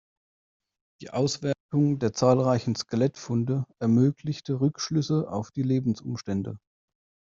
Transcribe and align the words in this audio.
Die 1.01 1.11
Auswertung 1.11 1.99
der 1.99 2.11
zahlreichen 2.11 2.73
Skelettfunde 2.75 3.67
ermöglichte 3.79 4.59
Rückschlüsse 4.59 5.29
auf 5.29 5.51
die 5.51 5.61
Lebensumstände. 5.61 6.57